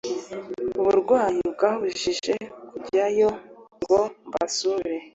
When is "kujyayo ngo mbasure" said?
2.69-4.93